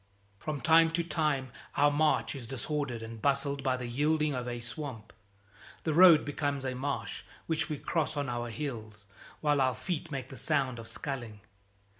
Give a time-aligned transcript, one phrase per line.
[0.39, 4.59] From time to time our march is disordered and bustled by the yielding of a
[4.59, 5.13] swamp.
[5.83, 9.05] The road becomes a marsh which we cross on our heels,
[9.41, 11.41] while our feet make the sound of sculling.